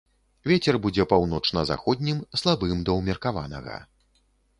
[0.51, 3.77] Вецер будзе паўночна-заходнім, слабым да ўмеркаванага.